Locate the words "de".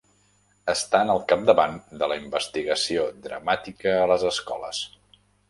1.99-2.07